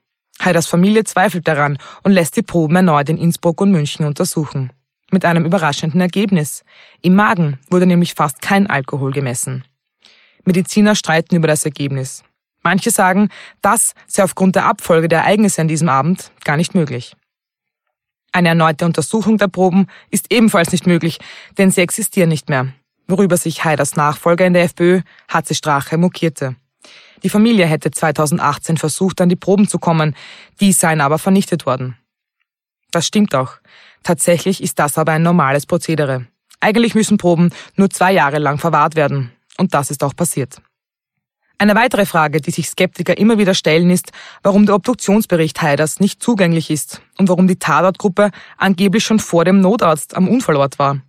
Haiders 0.40 0.66
Familie 0.66 1.04
zweifelt 1.04 1.48
daran 1.48 1.78
und 2.04 2.12
lässt 2.12 2.36
die 2.36 2.42
Proben 2.42 2.76
erneut 2.76 3.08
in 3.08 3.18
Innsbruck 3.18 3.60
und 3.60 3.72
München 3.72 4.06
untersuchen. 4.06 4.72
Mit 5.10 5.24
einem 5.24 5.46
überraschenden 5.46 6.00
Ergebnis. 6.00 6.64
Im 7.00 7.14
Magen 7.14 7.58
wurde 7.70 7.86
nämlich 7.86 8.14
fast 8.14 8.42
kein 8.42 8.68
Alkohol 8.68 9.12
gemessen. 9.12 9.64
Mediziner 10.44 10.94
streiten 10.94 11.34
über 11.36 11.48
das 11.48 11.64
Ergebnis. 11.64 12.22
Manche 12.62 12.90
sagen, 12.90 13.28
das 13.62 13.94
sei 14.06 14.24
aufgrund 14.24 14.56
der 14.56 14.66
Abfolge 14.66 15.08
der 15.08 15.20
Ereignisse 15.20 15.60
an 15.60 15.68
diesem 15.68 15.88
Abend 15.88 16.30
gar 16.44 16.56
nicht 16.56 16.74
möglich. 16.74 17.14
Eine 18.32 18.48
erneute 18.48 18.84
Untersuchung 18.84 19.38
der 19.38 19.48
Proben 19.48 19.86
ist 20.10 20.32
ebenfalls 20.32 20.72
nicht 20.72 20.86
möglich, 20.86 21.18
denn 21.56 21.70
sie 21.70 21.80
existieren 21.80 22.28
nicht 22.28 22.48
mehr, 22.48 22.68
worüber 23.06 23.36
sich 23.36 23.64
Haiders 23.64 23.96
Nachfolger 23.96 24.46
in 24.46 24.52
der 24.52 24.64
FPÖ, 24.64 25.00
HC 25.32 25.54
Strache, 25.54 25.96
mokierte. 25.96 26.56
Die 27.22 27.30
Familie 27.30 27.66
hätte 27.66 27.90
2018 27.90 28.76
versucht, 28.76 29.20
an 29.20 29.28
die 29.28 29.36
Proben 29.36 29.68
zu 29.68 29.78
kommen, 29.78 30.14
die 30.60 30.72
seien 30.72 31.00
aber 31.00 31.18
vernichtet 31.18 31.66
worden. 31.66 31.96
Das 32.90 33.06
stimmt 33.06 33.34
auch. 33.34 33.54
Tatsächlich 34.02 34.62
ist 34.62 34.78
das 34.78 34.98
aber 34.98 35.12
ein 35.12 35.22
normales 35.22 35.66
Prozedere. 35.66 36.26
Eigentlich 36.60 36.94
müssen 36.94 37.18
Proben 37.18 37.50
nur 37.76 37.90
zwei 37.90 38.12
Jahre 38.12 38.38
lang 38.38 38.58
verwahrt 38.58 38.96
werden. 38.96 39.32
Und 39.58 39.74
das 39.74 39.90
ist 39.90 40.04
auch 40.04 40.14
passiert. 40.14 40.60
Eine 41.60 41.74
weitere 41.74 42.06
Frage, 42.06 42.40
die 42.40 42.52
sich 42.52 42.68
Skeptiker 42.68 43.18
immer 43.18 43.36
wieder 43.36 43.52
stellen, 43.52 43.90
ist, 43.90 44.12
warum 44.44 44.64
der 44.64 44.76
Obduktionsbericht 44.76 45.60
Haiders 45.60 45.98
nicht 45.98 46.22
zugänglich 46.22 46.70
ist 46.70 47.02
und 47.18 47.28
warum 47.28 47.48
die 47.48 47.58
Tatortgruppe 47.58 48.30
angeblich 48.56 49.02
schon 49.02 49.18
vor 49.18 49.44
dem 49.44 49.60
Notarzt 49.60 50.16
am 50.16 50.28
Unfallort 50.28 50.78
war. 50.78 51.00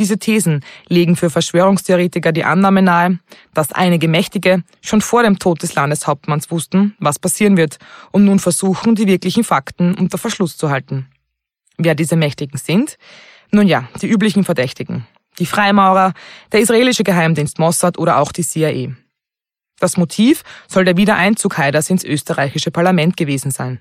Diese 0.00 0.18
Thesen 0.18 0.64
legen 0.88 1.14
für 1.14 1.30
Verschwörungstheoretiker 1.30 2.32
die 2.32 2.44
Annahme 2.44 2.82
nahe, 2.82 3.20
dass 3.54 3.72
einige 3.72 4.08
Mächtige 4.08 4.64
schon 4.80 5.00
vor 5.00 5.22
dem 5.22 5.38
Tod 5.38 5.62
des 5.62 5.74
Landeshauptmanns 5.74 6.50
wussten, 6.50 6.96
was 6.98 7.20
passieren 7.20 7.56
wird 7.56 7.78
und 8.10 8.24
nun 8.24 8.40
versuchen, 8.40 8.96
die 8.96 9.06
wirklichen 9.06 9.44
Fakten 9.44 9.94
unter 9.94 10.18
Verschluss 10.18 10.56
zu 10.56 10.70
halten. 10.70 11.08
Wer 11.76 11.94
diese 11.94 12.16
Mächtigen 12.16 12.58
sind? 12.58 12.96
Nun 13.52 13.68
ja, 13.68 13.88
die 14.02 14.08
üblichen 14.08 14.42
Verdächtigen. 14.42 15.06
Die 15.38 15.46
Freimaurer, 15.46 16.12
der 16.50 16.60
israelische 16.60 17.04
Geheimdienst 17.04 17.60
Mossad 17.60 17.98
oder 17.98 18.18
auch 18.18 18.32
die 18.32 18.44
CIA. 18.44 18.96
Das 19.78 19.96
Motiv 19.96 20.42
soll 20.66 20.84
der 20.84 20.96
Wiedereinzug 20.96 21.58
Haiders 21.58 21.90
ins 21.90 22.04
österreichische 22.04 22.70
Parlament 22.70 23.16
gewesen 23.16 23.50
sein. 23.50 23.80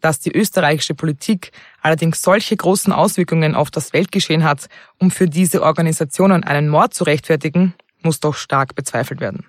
Dass 0.00 0.18
die 0.18 0.32
österreichische 0.32 0.94
Politik 0.94 1.52
allerdings 1.80 2.22
solche 2.22 2.56
großen 2.56 2.92
Auswirkungen 2.92 3.54
auf 3.54 3.70
das 3.70 3.92
Weltgeschehen 3.92 4.42
hat, 4.42 4.68
um 4.98 5.12
für 5.12 5.28
diese 5.28 5.62
Organisationen 5.62 6.42
einen 6.42 6.68
Mord 6.68 6.92
zu 6.92 7.04
rechtfertigen, 7.04 7.74
muss 8.02 8.18
doch 8.18 8.34
stark 8.34 8.74
bezweifelt 8.74 9.20
werden. 9.20 9.46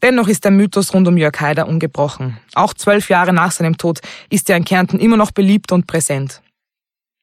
Dennoch 0.00 0.26
ist 0.26 0.44
der 0.44 0.50
Mythos 0.50 0.94
rund 0.94 1.06
um 1.06 1.16
Jörg 1.16 1.38
Haider 1.38 1.68
ungebrochen. 1.68 2.38
Auch 2.54 2.74
zwölf 2.74 3.08
Jahre 3.08 3.32
nach 3.32 3.52
seinem 3.52 3.76
Tod 3.76 4.00
ist 4.30 4.50
er 4.50 4.56
in 4.56 4.64
Kärnten 4.64 4.98
immer 4.98 5.16
noch 5.16 5.30
beliebt 5.30 5.70
und 5.70 5.86
präsent. 5.86 6.42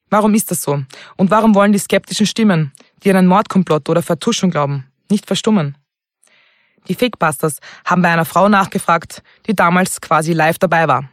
Warum 0.08 0.34
ist 0.34 0.50
das 0.50 0.62
so? 0.62 0.82
Und 1.16 1.30
warum 1.30 1.54
wollen 1.54 1.72
die 1.72 1.78
skeptischen 1.78 2.26
Stimmen, 2.26 2.72
die 3.02 3.10
an 3.10 3.16
einen 3.16 3.28
Mordkomplott 3.28 3.88
oder 3.88 4.02
Vertuschung 4.02 4.50
glauben, 4.50 4.86
nicht 5.10 5.26
verstummen? 5.26 5.76
Die 6.88 6.94
Fakebusters 6.94 7.58
haben 7.84 8.02
bei 8.02 8.10
einer 8.10 8.24
Frau 8.24 8.48
nachgefragt, 8.48 9.22
die 9.46 9.54
damals 9.54 10.00
quasi 10.00 10.32
live 10.32 10.58
dabei 10.58 10.88
war. 10.88 11.04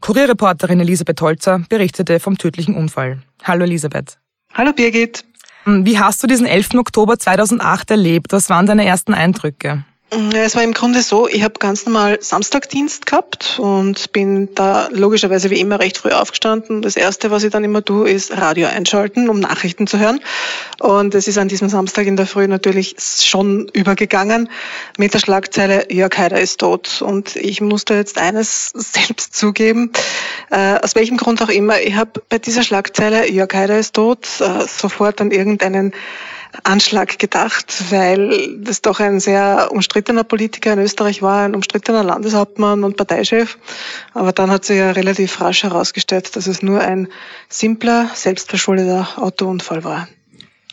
Kurierreporterin 0.00 0.80
Elisabeth 0.80 1.20
Holzer 1.20 1.60
berichtete 1.68 2.20
vom 2.20 2.36
tödlichen 2.38 2.74
Unfall. 2.74 3.22
Hallo 3.44 3.64
Elisabeth. 3.64 4.18
Hallo 4.54 4.72
Birgit. 4.72 5.24
Wie 5.64 5.98
hast 5.98 6.22
du 6.22 6.26
diesen 6.26 6.46
11. 6.46 6.74
Oktober 6.74 7.18
2008 7.18 7.92
erlebt? 7.92 8.32
Was 8.32 8.50
waren 8.50 8.66
deine 8.66 8.84
ersten 8.84 9.14
Eindrücke? 9.14 9.84
Es 10.14 10.54
war 10.56 10.62
im 10.62 10.74
Grunde 10.74 11.00
so, 11.00 11.26
ich 11.26 11.42
habe 11.42 11.54
ganz 11.58 11.86
normal 11.86 12.18
Samstagdienst 12.20 13.06
gehabt 13.06 13.58
und 13.58 14.12
bin 14.12 14.54
da 14.54 14.88
logischerweise 14.92 15.48
wie 15.48 15.58
immer 15.58 15.80
recht 15.80 15.96
früh 15.96 16.10
aufgestanden. 16.10 16.82
Das 16.82 16.96
Erste, 16.96 17.30
was 17.30 17.44
ich 17.44 17.50
dann 17.50 17.64
immer 17.64 17.82
tue, 17.82 18.10
ist 18.10 18.30
Radio 18.36 18.68
einschalten, 18.68 19.30
um 19.30 19.40
Nachrichten 19.40 19.86
zu 19.86 19.98
hören. 19.98 20.20
Und 20.80 21.14
es 21.14 21.28
ist 21.28 21.38
an 21.38 21.48
diesem 21.48 21.70
Samstag 21.70 22.06
in 22.06 22.18
der 22.18 22.26
Früh 22.26 22.46
natürlich 22.46 22.96
schon 22.98 23.68
übergegangen 23.72 24.50
mit 24.98 25.14
der 25.14 25.18
Schlagzeile 25.18 25.90
Jörg 25.90 26.14
Haider 26.18 26.42
ist 26.42 26.60
tot. 26.60 27.00
Und 27.00 27.34
ich 27.34 27.62
musste 27.62 27.94
jetzt 27.94 28.18
eines 28.18 28.68
selbst 28.74 29.34
zugeben, 29.34 29.92
äh, 30.50 30.78
aus 30.82 30.94
welchem 30.94 31.16
Grund 31.16 31.40
auch 31.40 31.48
immer, 31.48 31.80
ich 31.80 31.94
habe 31.94 32.20
bei 32.28 32.36
dieser 32.36 32.64
Schlagzeile 32.64 33.30
Jörg 33.30 33.54
Haider 33.54 33.78
ist 33.78 33.94
tot 33.94 34.28
äh, 34.40 34.66
sofort 34.66 35.22
an 35.22 35.30
irgendeinen 35.30 35.94
Anschlag 36.64 37.18
gedacht, 37.18 37.90
weil 37.90 38.58
das 38.58 38.82
doch 38.82 39.00
ein 39.00 39.20
sehr 39.20 39.68
umstrittener 39.70 40.24
Politiker 40.24 40.72
in 40.74 40.78
Österreich 40.78 41.22
war, 41.22 41.44
ein 41.44 41.54
umstrittener 41.54 42.02
Landeshauptmann 42.02 42.84
und 42.84 42.96
Parteichef. 42.96 43.58
Aber 44.14 44.32
dann 44.32 44.50
hat 44.50 44.64
sich 44.64 44.78
ja 44.78 44.90
relativ 44.90 45.40
rasch 45.40 45.62
herausgestellt, 45.62 46.36
dass 46.36 46.46
es 46.46 46.62
nur 46.62 46.80
ein 46.80 47.08
simpler, 47.48 48.10
selbstverschuldeter 48.14 49.08
Autounfall 49.16 49.84
war. 49.84 50.08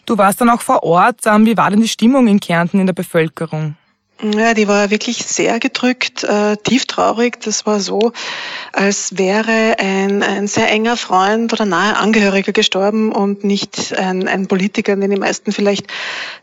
Du 0.06 0.18
warst 0.18 0.42
dann 0.42 0.50
auch 0.50 0.62
vor 0.62 0.84
Ort. 0.84 1.22
Ähm, 1.26 1.46
wie 1.46 1.56
war 1.56 1.70
denn 1.70 1.82
die 1.82 1.88
Stimmung 1.88 2.28
in 2.28 2.40
Kärnten 2.40 2.80
in 2.80 2.88
der 2.88 2.94
Bevölkerung? 2.94 3.76
Ja, 4.22 4.54
die 4.54 4.68
war 4.68 4.90
wirklich 4.90 5.26
sehr 5.26 5.62
gedrückt, 5.62 6.26
äh, 6.26 6.58
tief 6.58 6.86
traurig. 6.86 7.40
Das 7.40 7.66
war 7.66 7.80
so, 7.80 8.12
als 8.74 9.18
wäre 9.18 9.78
ein, 9.80 10.24
ein 10.24 10.48
sehr 10.48 10.70
enger 10.70 10.98
Freund 10.98 11.54
oder 11.54 11.66
nahe 11.66 11.96
Angehöriger 11.96 12.52
gestorben 12.52 13.14
und 13.14 13.46
nicht 13.46 13.98
ein, 13.98 14.28
ein 14.28 14.48
Politiker, 14.48 14.98
den 14.98 15.10
die 15.10 15.16
meisten 15.16 15.54
vielleicht 15.54 15.88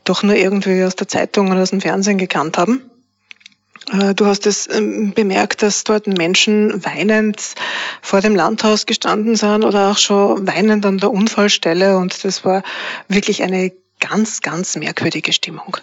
doch 0.04 0.22
nur 0.22 0.36
irgendwie 0.36 0.84
aus 0.84 0.96
der 0.96 1.06
Zeitung 1.06 1.50
oder 1.50 1.60
aus 1.60 1.70
dem 1.70 1.82
Fernsehen 1.82 2.16
gekannt 2.16 2.56
haben. 2.56 2.90
Äh, 3.92 4.14
du 4.14 4.24
hast 4.24 4.46
es 4.46 4.68
ähm, 4.70 5.12
bemerkt, 5.12 5.60
dass 5.60 5.84
dort 5.84 6.06
Menschen 6.06 6.82
weinend 6.82 7.42
vor 8.00 8.22
dem 8.22 8.34
Landhaus 8.34 8.86
gestanden 8.86 9.36
sind 9.36 9.64
oder 9.64 9.90
auch 9.90 9.98
schon 9.98 10.46
weinend 10.46 10.86
an 10.86 10.96
der 10.96 11.10
Unfallstelle 11.10 11.98
und 11.98 12.24
das 12.24 12.42
war 12.42 12.62
wirklich 13.08 13.42
eine 13.42 13.70
ganz, 14.00 14.40
ganz 14.40 14.76
merkwürdige 14.76 15.34
Stimmung. 15.34 15.76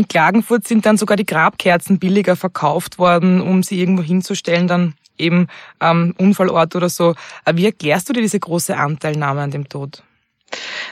In 0.00 0.08
Klagenfurt 0.08 0.66
sind 0.66 0.86
dann 0.86 0.96
sogar 0.96 1.18
die 1.18 1.26
Grabkerzen 1.26 1.98
billiger 1.98 2.34
verkauft 2.34 2.98
worden, 2.98 3.42
um 3.42 3.62
sie 3.62 3.78
irgendwo 3.78 4.02
hinzustellen, 4.02 4.66
dann 4.66 4.94
eben 5.18 5.46
am 5.78 6.14
Unfallort 6.16 6.74
oder 6.74 6.88
so. 6.88 7.14
Wie 7.52 7.66
erklärst 7.66 8.08
du 8.08 8.14
dir 8.14 8.22
diese 8.22 8.40
große 8.40 8.74
Anteilnahme 8.74 9.42
an 9.42 9.50
dem 9.50 9.68
Tod? 9.68 10.02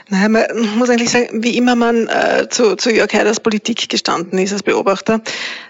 Naja, 0.09 0.29
man 0.29 0.45
muss 0.77 0.91
eigentlich 0.91 1.09
sagen, 1.09 1.43
wie 1.43 1.57
immer 1.57 1.75
man 1.75 2.07
äh, 2.07 2.49
zu, 2.51 2.75
zu 2.75 2.91
Jörg 2.91 3.11
Haiders 3.11 3.39
Politik 3.39 3.89
gestanden 3.89 4.37
ist 4.37 4.53
als 4.53 4.61
Beobachter. 4.61 5.21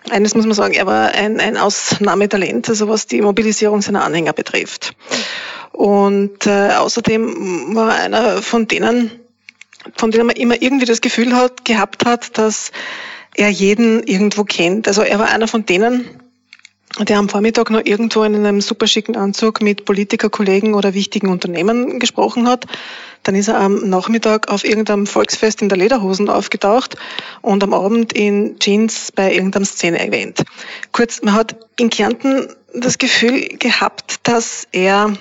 Eines 0.10 0.36
muss 0.36 0.46
man 0.46 0.54
sagen, 0.54 0.74
er 0.74 0.86
war 0.86 1.14
ein, 1.14 1.40
ein 1.40 1.56
Ausnahmetalent, 1.56 2.68
also 2.68 2.90
was 2.90 3.08
die 3.08 3.22
Mobilisierung 3.22 3.82
seiner 3.82 4.04
Anhänger 4.04 4.34
betrifft. 4.34 4.98
Und 5.72 6.46
äh, 6.46 6.72
außerdem 6.74 7.74
war 7.74 7.96
einer 7.96 8.42
von 8.42 8.68
denen, 8.68 9.12
von 9.96 10.12
denen 10.12 10.26
man 10.28 10.36
immer 10.36 10.62
irgendwie 10.62 10.86
das 10.86 11.00
Gefühl 11.00 11.34
hat, 11.34 11.64
gehabt 11.64 12.04
hat, 12.04 12.38
dass 12.38 12.74
er 13.40 13.50
jeden 13.50 14.04
irgendwo 14.04 14.44
kennt. 14.44 14.88
Also 14.88 15.02
er 15.02 15.18
war 15.18 15.30
einer 15.30 15.48
von 15.48 15.66
denen, 15.66 16.06
der 17.00 17.18
am 17.18 17.30
Vormittag 17.30 17.70
noch 17.70 17.86
irgendwo 17.86 18.24
in 18.24 18.36
einem 18.36 18.62
super 18.62 18.86
schicken 18.86 19.16
Anzug 19.16 19.62
mit 19.62 19.86
Politikerkollegen 19.86 20.74
oder 20.74 20.94
wichtigen 20.94 21.30
Unternehmen 21.30 22.00
gesprochen 22.00 22.48
hat. 22.50 22.66
Dann 23.24 23.36
ist 23.36 23.48
er 23.48 23.60
am 23.60 23.90
Nachmittag 23.90 24.50
auf 24.50 24.66
irgendeinem 24.66 25.08
Volksfest 25.08 25.62
in 25.62 25.70
der 25.70 25.78
Lederhosen 25.78 26.30
aufgetaucht 26.30 26.98
und 27.42 27.64
am 27.64 27.74
Abend 27.74 28.12
in 28.12 28.60
Jeans 28.60 29.12
bei 29.14 29.34
irgendeinem 29.34 29.66
Szene-Event. 29.66 30.44
Kurz, 30.92 31.22
man 31.22 31.34
hat 31.34 31.56
in 31.78 31.90
Kärnten 31.90 32.50
das 32.74 32.98
Gefühl 32.98 33.48
gehabt, 33.58 34.28
dass 34.28 34.68
er 34.72 35.14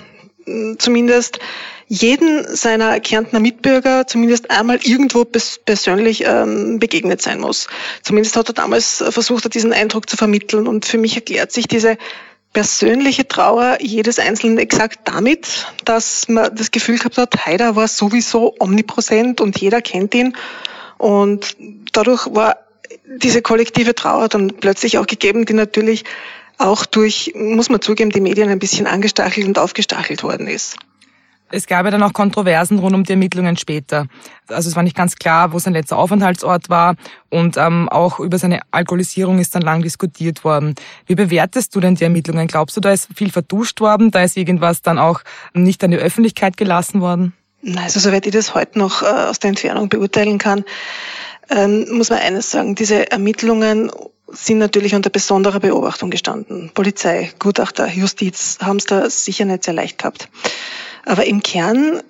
hm, 0.45 0.77
zumindest 0.77 1.39
jeden 1.89 2.55
seiner 2.55 2.99
Kärntner 2.99 3.39
Mitbürger 3.39 4.05
zumindest 4.05 4.51
einmal 4.51 4.79
irgendwo 4.83 5.25
persönlich 5.25 6.23
ähm, 6.23 6.77
begegnet 6.77 7.19
sein 7.21 7.39
muss. 7.39 7.67
Zumindest 8.03 8.35
hat 8.35 8.47
er 8.47 8.53
damals 8.53 9.03
versucht, 9.09 9.51
diesen 9.53 9.73
Eindruck 9.73 10.07
zu 10.07 10.15
vermitteln. 10.15 10.67
Und 10.67 10.85
für 10.85 10.99
mich 10.99 11.15
erklärt 11.15 11.51
sich 11.51 11.67
diese 11.67 11.97
persönliche 12.53 13.27
Trauer 13.27 13.79
jedes 13.81 14.19
Einzelnen 14.19 14.59
exakt 14.59 14.99
damit, 15.05 15.67
dass 15.83 16.27
man 16.29 16.55
das 16.55 16.69
Gefühl 16.69 16.99
gehabt 16.99 17.17
hat, 17.17 17.45
Haider 17.45 17.75
war 17.75 17.87
sowieso 17.87 18.55
omnipräsent 18.59 19.41
und 19.41 19.59
jeder 19.59 19.81
kennt 19.81 20.13
ihn. 20.13 20.37
Und 20.99 21.57
dadurch 21.91 22.27
war 22.27 22.57
diese 23.07 23.41
kollektive 23.41 23.95
Trauer 23.95 24.27
dann 24.27 24.49
plötzlich 24.59 24.99
auch 24.99 25.07
gegeben, 25.07 25.45
die 25.45 25.53
natürlich 25.53 26.05
auch 26.59 26.85
durch, 26.85 27.33
muss 27.35 27.69
man 27.69 27.81
zugeben, 27.81 28.11
die 28.11 28.21
Medien 28.21 28.49
ein 28.49 28.59
bisschen 28.59 28.85
angestachelt 28.85 29.47
und 29.47 29.57
aufgestachelt 29.57 30.21
worden 30.21 30.47
ist. 30.47 30.75
Es 31.51 31.67
gab 31.67 31.85
ja 31.85 31.91
dann 31.91 32.03
auch 32.03 32.13
Kontroversen 32.13 32.79
rund 32.79 32.95
um 32.95 33.03
die 33.03 33.11
Ermittlungen 33.11 33.57
später. 33.57 34.07
Also 34.47 34.69
es 34.69 34.75
war 34.75 34.83
nicht 34.83 34.95
ganz 34.95 35.15
klar, 35.15 35.51
wo 35.51 35.59
sein 35.59 35.73
letzter 35.73 35.97
Aufenthaltsort 35.97 36.69
war 36.69 36.95
und 37.29 37.57
ähm, 37.57 37.89
auch 37.89 38.19
über 38.19 38.37
seine 38.37 38.61
Alkoholisierung 38.71 39.39
ist 39.39 39.55
dann 39.55 39.61
lang 39.61 39.81
diskutiert 39.81 40.43
worden. 40.43 40.75
Wie 41.05 41.15
bewertest 41.15 41.75
du 41.75 41.79
denn 41.79 41.95
die 41.95 42.03
Ermittlungen? 42.03 42.47
Glaubst 42.47 42.77
du, 42.77 42.81
da 42.81 42.91
ist 42.91 43.09
viel 43.15 43.31
verduscht 43.31 43.81
worden? 43.81 44.11
Da 44.11 44.23
ist 44.23 44.37
irgendwas 44.37 44.81
dann 44.81 44.99
auch 44.99 45.21
nicht 45.53 45.83
an 45.83 45.91
die 45.91 45.97
Öffentlichkeit 45.97 46.57
gelassen 46.57 47.01
worden? 47.01 47.33
Also 47.77 47.99
soweit 47.99 48.25
ich 48.25 48.31
das 48.31 48.55
heute 48.55 48.79
noch 48.79 49.01
äh, 49.01 49.05
aus 49.05 49.39
der 49.39 49.49
Entfernung 49.49 49.89
beurteilen 49.89 50.37
kann, 50.37 50.63
ähm, 51.49 51.87
muss 51.91 52.09
man 52.09 52.19
eines 52.19 52.51
sagen. 52.51 52.75
Diese 52.75 53.11
Ermittlungen 53.11 53.91
sind 54.31 54.59
natürlich 54.59 54.95
unter 54.95 55.09
besonderer 55.09 55.59
Beobachtung 55.59 56.09
gestanden. 56.09 56.71
Polizei, 56.73 57.31
Gutachter, 57.39 57.87
Justiz 57.87 58.59
haben 58.61 58.77
es 58.77 58.85
da 58.85 59.09
sicher 59.09 59.45
nicht 59.45 59.63
sehr 59.63 59.73
leicht 59.73 59.97
gehabt. 59.97 60.29
Aber 61.05 61.25
im 61.25 61.41
Kern 61.41 62.01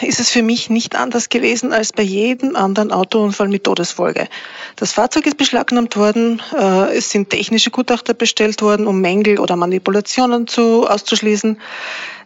ist 0.00 0.20
es 0.20 0.30
für 0.30 0.42
mich 0.42 0.70
nicht 0.70 0.96
anders 0.96 1.28
gewesen 1.28 1.72
als 1.72 1.92
bei 1.92 2.02
jedem 2.02 2.56
anderen 2.56 2.92
Autounfall 2.92 3.48
mit 3.48 3.64
Todesfolge. 3.64 4.28
Das 4.76 4.92
Fahrzeug 4.92 5.26
ist 5.26 5.36
beschlagnahmt 5.36 5.96
worden, 5.96 6.40
äh, 6.58 6.96
es 6.96 7.10
sind 7.10 7.30
technische 7.30 7.70
Gutachter 7.70 8.14
bestellt 8.14 8.62
worden, 8.62 8.86
um 8.86 9.00
Mängel 9.00 9.38
oder 9.38 9.56
Manipulationen 9.56 10.46
zu, 10.46 10.86
auszuschließen. 10.86 11.60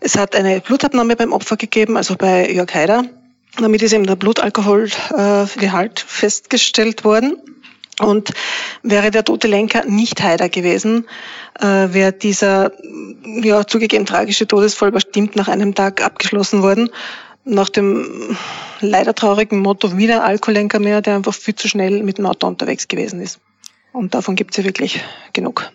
Es 0.01 0.17
hat 0.17 0.37
eine 0.37 0.61
Blutabnahme 0.61 1.17
beim 1.17 1.33
Opfer 1.33 1.57
gegeben, 1.57 1.97
also 1.97 2.17
bei 2.17 2.51
Jörg 2.51 2.73
Haider. 2.75 3.05
Damit 3.59 3.83
ist 3.83 3.93
eben 3.93 4.07
der 4.07 4.17
Blutalkoholgehalt 4.17 6.01
festgestellt 6.01 7.05
worden. 7.05 7.39
Und 8.01 8.33
wäre 8.83 9.11
der 9.11 9.25
tote 9.25 9.49
Lenker 9.49 9.85
nicht 9.87 10.23
Haider 10.23 10.49
gewesen, 10.49 11.07
äh, 11.59 11.65
wäre 11.65 12.13
dieser 12.13 12.73
ja 13.25 13.67
zugegeben 13.67 14.05
tragische 14.05 14.47
Todesfall 14.47 14.93
bestimmt 14.93 15.35
nach 15.37 15.49
einem 15.49 15.75
Tag 15.75 16.03
abgeschlossen 16.05 16.63
worden. 16.63 16.91
Nach 17.45 17.69
dem 17.69 18.37
leider 18.81 19.15
traurigen 19.15 19.61
Motto 19.61 19.97
wieder 19.97 20.25
Alkoholenker 20.25 20.79
mehr, 20.79 21.01
der 21.01 21.17
einfach 21.17 21.35
viel 21.35 21.55
zu 21.55 21.69
schnell 21.69 22.03
mit 22.03 22.19
dem 22.19 22.27
Auto 22.27 22.47
unterwegs 22.47 22.89
gewesen 22.89 23.21
ist. 23.21 23.39
Und 23.93 24.15
davon 24.15 24.37
gibt 24.37 24.51
es 24.51 24.59
ja 24.59 24.65
wirklich 24.65 25.01
genug. 25.33 25.71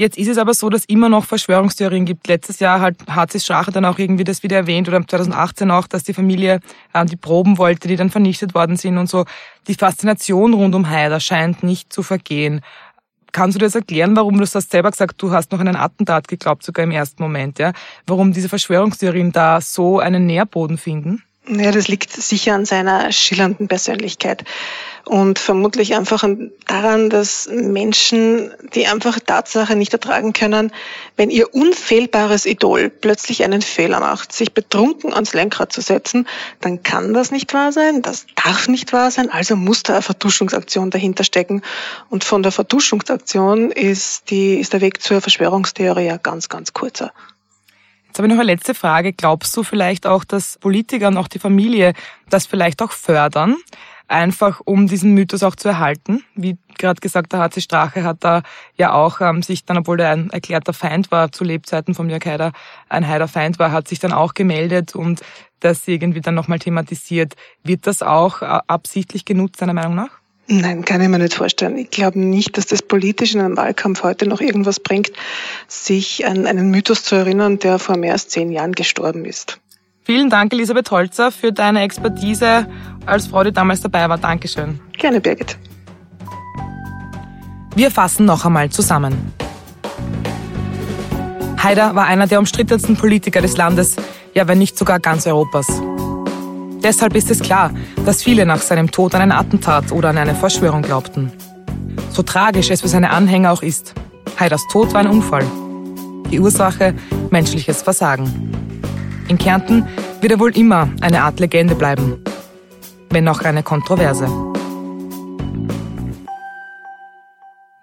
Jetzt 0.00 0.16
ist 0.16 0.28
es 0.28 0.38
aber 0.38 0.54
so, 0.54 0.70
dass 0.70 0.84
immer 0.84 1.08
noch 1.08 1.24
Verschwörungstheorien 1.24 2.04
gibt. 2.04 2.28
Letztes 2.28 2.60
Jahr 2.60 2.80
hat 2.80 2.94
HC 3.08 3.40
Strache 3.40 3.72
dann 3.72 3.84
auch 3.84 3.98
irgendwie 3.98 4.22
das 4.22 4.44
wieder 4.44 4.56
erwähnt 4.56 4.86
oder 4.86 5.04
2018 5.04 5.72
auch, 5.72 5.88
dass 5.88 6.04
die 6.04 6.14
Familie 6.14 6.60
äh, 6.92 7.04
die 7.04 7.16
Proben 7.16 7.58
wollte, 7.58 7.88
die 7.88 7.96
dann 7.96 8.08
vernichtet 8.08 8.54
worden 8.54 8.76
sind 8.76 8.96
und 8.96 9.08
so. 9.08 9.24
Die 9.66 9.74
Faszination 9.74 10.54
rund 10.54 10.76
um 10.76 10.88
Haider 10.88 11.18
scheint 11.18 11.64
nicht 11.64 11.92
zu 11.92 12.04
vergehen. 12.04 12.60
Kannst 13.32 13.56
du 13.56 13.58
dir 13.58 13.66
das 13.66 13.74
erklären, 13.74 14.14
warum 14.14 14.38
du 14.38 14.42
hast 14.42 14.70
selber 14.70 14.92
gesagt, 14.92 15.20
du 15.20 15.32
hast 15.32 15.50
noch 15.50 15.58
einen 15.58 15.74
Attentat 15.74 16.28
geglaubt, 16.28 16.62
sogar 16.62 16.84
im 16.84 16.92
ersten 16.92 17.20
Moment, 17.20 17.58
ja? 17.58 17.72
Warum 18.06 18.32
diese 18.32 18.48
Verschwörungstheorien 18.48 19.32
da 19.32 19.60
so 19.60 19.98
einen 19.98 20.26
Nährboden 20.26 20.78
finden? 20.78 21.24
Ja, 21.50 21.70
das 21.70 21.88
liegt 21.88 22.12
sicher 22.12 22.54
an 22.54 22.66
seiner 22.66 23.10
schillernden 23.10 23.68
Persönlichkeit 23.68 24.44
und 25.08 25.38
vermutlich 25.38 25.94
einfach 25.94 26.22
daran, 26.66 27.08
dass 27.08 27.48
Menschen 27.50 28.50
die 28.74 28.86
einfache 28.86 29.24
Tatsache 29.24 29.74
nicht 29.74 29.92
ertragen 29.94 30.34
können, 30.34 30.72
wenn 31.16 31.30
ihr 31.30 31.54
unfehlbares 31.54 32.44
Idol 32.44 32.90
plötzlich 32.90 33.42
einen 33.44 33.62
Fehler 33.62 34.00
macht, 34.00 34.32
sich 34.32 34.52
betrunken 34.52 35.14
ans 35.14 35.32
Lenkrad 35.32 35.72
zu 35.72 35.80
setzen, 35.80 36.28
dann 36.60 36.82
kann 36.82 37.14
das 37.14 37.30
nicht 37.30 37.54
wahr 37.54 37.72
sein, 37.72 38.02
das 38.02 38.26
darf 38.36 38.68
nicht 38.68 38.92
wahr 38.92 39.10
sein, 39.10 39.30
also 39.30 39.56
muss 39.56 39.82
da 39.82 39.94
eine 39.94 40.02
Vertuschungsaktion 40.02 40.90
dahinter 40.90 41.24
stecken. 41.24 41.62
Und 42.10 42.24
von 42.24 42.42
der 42.42 42.52
Vertuschungsaktion 42.52 43.70
ist, 43.70 44.30
die, 44.30 44.56
ist 44.56 44.74
der 44.74 44.82
Weg 44.82 45.00
zur 45.00 45.22
Verschwörungstheorie 45.22 46.04
ja 46.04 46.18
ganz, 46.18 46.50
ganz 46.50 46.74
kurzer. 46.74 47.12
Jetzt 48.08 48.18
habe 48.18 48.26
ich 48.26 48.34
noch 48.34 48.40
eine 48.40 48.52
letzte 48.52 48.74
Frage. 48.74 49.12
Glaubst 49.12 49.56
du 49.56 49.62
vielleicht 49.62 50.06
auch, 50.06 50.24
dass 50.24 50.58
Politiker 50.58 51.08
und 51.08 51.16
auch 51.16 51.28
die 51.28 51.38
Familie 51.38 51.92
das 52.28 52.46
vielleicht 52.46 52.82
auch 52.82 52.92
fördern? 52.92 53.56
einfach 54.08 54.60
um 54.64 54.88
diesen 54.88 55.12
Mythos 55.12 55.42
auch 55.42 55.54
zu 55.54 55.68
erhalten. 55.68 56.24
Wie 56.34 56.56
gerade 56.78 57.00
gesagt, 57.00 57.32
der 57.32 57.40
HC 57.40 57.60
Strache 57.60 58.02
hat 58.02 58.18
da 58.20 58.42
ja 58.76 58.92
auch 58.92 59.20
ähm, 59.20 59.42
sich 59.42 59.64
dann, 59.64 59.78
obwohl 59.78 60.00
er 60.00 60.12
ein 60.12 60.30
erklärter 60.30 60.72
Feind 60.72 61.10
war 61.10 61.30
zu 61.30 61.44
Lebzeiten 61.44 61.94
von 61.94 62.08
Jörg 62.08 62.24
Haider, 62.24 62.52
ein 62.88 63.06
Haider 63.06 63.28
Feind 63.28 63.58
war, 63.58 63.70
hat 63.70 63.86
sich 63.86 63.98
dann 63.98 64.12
auch 64.12 64.34
gemeldet 64.34 64.94
und 64.94 65.20
das 65.60 65.86
irgendwie 65.86 66.20
dann 66.20 66.34
nochmal 66.34 66.58
thematisiert. 66.58 67.34
Wird 67.62 67.86
das 67.86 68.02
auch 68.02 68.42
äh, 68.42 68.60
absichtlich 68.66 69.24
genutzt, 69.24 69.60
deiner 69.60 69.74
Meinung 69.74 69.94
nach? 69.94 70.18
Nein, 70.50 70.82
kann 70.82 71.02
ich 71.02 71.08
mir 71.08 71.18
nicht 71.18 71.34
vorstellen. 71.34 71.76
Ich 71.76 71.90
glaube 71.90 72.18
nicht, 72.18 72.56
dass 72.56 72.66
das 72.66 72.80
politisch 72.80 73.34
in 73.34 73.40
einem 73.40 73.58
Wahlkampf 73.58 74.02
heute 74.02 74.26
noch 74.26 74.40
irgendwas 74.40 74.80
bringt, 74.80 75.12
sich 75.66 76.26
an 76.26 76.46
einen 76.46 76.70
Mythos 76.70 77.04
zu 77.04 77.16
erinnern, 77.16 77.58
der 77.58 77.78
vor 77.78 77.98
mehr 77.98 78.12
als 78.12 78.28
zehn 78.28 78.50
Jahren 78.50 78.72
gestorben 78.72 79.26
ist. 79.26 79.60
Vielen 80.04 80.30
Dank, 80.30 80.54
Elisabeth 80.54 80.90
Holzer, 80.90 81.30
für 81.30 81.52
deine 81.52 81.82
Expertise 81.82 82.66
als 83.04 83.26
Frau, 83.26 83.44
die 83.44 83.52
damals 83.52 83.82
dabei 83.82 84.08
war. 84.08 84.16
Dankeschön. 84.16 84.80
Gerne, 84.96 85.20
Birgit. 85.20 85.58
Wir 87.74 87.90
fassen 87.90 88.24
noch 88.24 88.46
einmal 88.46 88.70
zusammen. 88.70 89.34
Haider 91.62 91.94
war 91.94 92.06
einer 92.06 92.26
der 92.26 92.38
umstrittensten 92.38 92.96
Politiker 92.96 93.42
des 93.42 93.58
Landes, 93.58 93.96
ja 94.32 94.48
wenn 94.48 94.58
nicht 94.58 94.78
sogar 94.78 94.98
ganz 94.98 95.26
Europas. 95.26 95.66
Deshalb 96.82 97.14
ist 97.16 97.30
es 97.30 97.40
klar, 97.40 97.72
dass 98.04 98.22
viele 98.22 98.46
nach 98.46 98.60
seinem 98.60 98.90
Tod 98.90 99.14
an 99.14 99.22
ein 99.22 99.32
Attentat 99.32 99.92
oder 99.92 100.10
an 100.10 100.18
eine 100.18 100.34
Verschwörung 100.34 100.82
glaubten. 100.82 101.32
So 102.12 102.22
tragisch 102.22 102.70
es 102.70 102.80
für 102.80 102.88
seine 102.88 103.10
Anhänger 103.10 103.52
auch 103.52 103.62
ist, 103.62 103.94
Haiders 104.38 104.62
Tod 104.70 104.92
war 104.92 105.00
ein 105.00 105.08
Unfall. 105.08 105.44
Die 106.30 106.38
Ursache 106.38 106.94
menschliches 107.30 107.82
Versagen. 107.82 108.52
In 109.28 109.38
Kärnten 109.38 109.86
wird 110.20 110.32
er 110.32 110.40
wohl 110.40 110.56
immer 110.56 110.88
eine 111.00 111.22
Art 111.22 111.40
Legende 111.40 111.74
bleiben, 111.74 112.22
wenn 113.10 113.28
auch 113.28 113.40
eine 113.40 113.62
Kontroverse. 113.62 114.28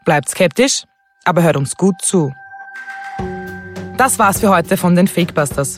Bleibt 0.05 0.29
skeptisch, 0.29 0.84
aber 1.25 1.43
hört 1.43 1.58
uns 1.58 1.75
gut 1.75 1.95
zu. 2.01 2.34
Das 3.97 4.19
war's 4.19 4.39
für 4.39 4.49
heute 4.49 4.77
von 4.77 4.95
den 4.95 5.08
Fakebusters. 5.08 5.77